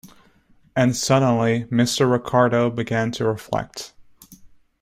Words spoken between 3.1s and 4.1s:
to reflect.